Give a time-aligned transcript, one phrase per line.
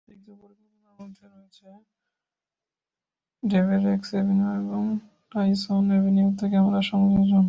[0.00, 1.68] অতিরিক্ত পরিকল্পনার মধ্যে রয়েছে
[3.42, 4.82] ডেভেরেক্স এভিনিউ এবং
[5.32, 7.44] টাইসন এভিনিউতে ক্যামেরা সংযোজন।